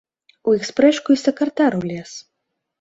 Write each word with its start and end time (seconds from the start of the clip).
У 0.51 0.55
іх 0.59 0.63
спрэчку 0.69 1.09
й 1.15 1.21
сакратар 1.25 1.71
улез. 1.83 2.19